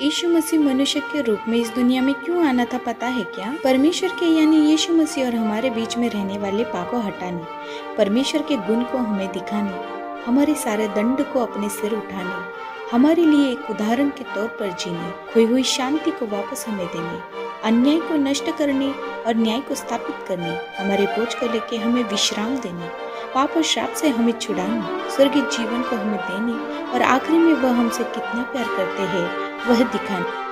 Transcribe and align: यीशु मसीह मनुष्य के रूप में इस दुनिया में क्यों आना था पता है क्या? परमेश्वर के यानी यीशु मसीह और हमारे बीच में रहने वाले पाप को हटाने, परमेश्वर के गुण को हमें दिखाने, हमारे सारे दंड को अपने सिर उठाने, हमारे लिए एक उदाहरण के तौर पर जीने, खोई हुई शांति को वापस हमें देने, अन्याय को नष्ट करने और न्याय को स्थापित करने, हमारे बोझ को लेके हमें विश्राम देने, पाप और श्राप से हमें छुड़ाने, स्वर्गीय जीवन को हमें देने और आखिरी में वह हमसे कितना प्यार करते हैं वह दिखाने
यीशु 0.00 0.28
मसीह 0.28 0.60
मनुष्य 0.60 1.00
के 1.00 1.20
रूप 1.22 1.40
में 1.48 1.56
इस 1.58 1.68
दुनिया 1.68 2.02
में 2.02 2.14
क्यों 2.14 2.46
आना 2.46 2.64
था 2.64 2.78
पता 2.78 3.06
है 3.06 3.22
क्या? 3.24 3.52
परमेश्वर 3.64 4.08
के 4.08 4.26
यानी 4.26 4.56
यीशु 4.56 4.92
मसीह 4.92 5.26
और 5.26 5.34
हमारे 5.34 5.70
बीच 5.70 5.96
में 5.96 6.08
रहने 6.10 6.38
वाले 6.38 6.64
पाप 6.64 6.90
को 6.90 6.98
हटाने, 6.98 7.42
परमेश्वर 7.96 8.42
के 8.42 8.56
गुण 8.56 8.82
को 8.82 8.98
हमें 8.98 9.32
दिखाने, 9.32 9.70
हमारे 10.24 10.54
सारे 10.54 10.88
दंड 10.88 11.22
को 11.32 11.40
अपने 11.40 11.68
सिर 11.68 11.94
उठाने, 11.94 12.34
हमारे 12.92 13.24
लिए 13.24 13.52
एक 13.52 13.70
उदाहरण 13.70 14.08
के 14.08 14.24
तौर 14.24 14.48
पर 14.48 14.72
जीने, 14.72 15.10
खोई 15.32 15.44
हुई 15.44 15.62
शांति 15.62 16.10
को 16.10 16.26
वापस 16.26 16.66
हमें 16.68 16.86
देने, 16.86 17.20
अन्याय 17.64 18.00
को 18.00 18.16
नष्ट 18.16 18.50
करने 18.58 18.90
और 19.26 19.36
न्याय 19.36 19.60
को 19.60 19.74
स्थापित 19.74 20.26
करने, 20.28 20.56
हमारे 20.78 21.06
बोझ 21.06 21.34
को 21.34 21.52
लेके 21.52 21.76
हमें 21.76 22.02
विश्राम 22.02 22.56
देने, 22.56 22.88
पाप 23.34 23.56
और 23.56 23.62
श्राप 23.62 23.94
से 23.94 24.08
हमें 24.08 24.32
छुड़ाने, 24.32 25.10
स्वर्गीय 25.10 25.42
जीवन 25.42 25.82
को 25.82 25.96
हमें 25.96 26.20
देने 26.20 26.92
और 26.92 27.02
आखिरी 27.02 27.38
में 27.38 27.52
वह 27.52 27.72
हमसे 27.72 28.04
कितना 28.04 28.42
प्यार 28.42 28.76
करते 28.76 29.02
हैं 29.02 29.53
वह 29.66 29.82
दिखाने 29.92 30.43